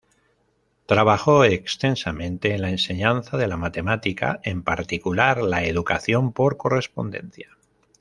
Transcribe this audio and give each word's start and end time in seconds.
Trabajó 0.87 1.43
extensamente 1.43 2.55
en 2.55 2.63
la 2.63 2.71
enseñanza 2.71 3.37
de 3.37 3.45
la 3.45 3.55
matemática, 3.55 4.39
en 4.41 4.63
particular 4.63 5.43
la 5.43 5.63
educación 5.63 6.33
por 6.33 6.57
correspondencia. 6.57 7.55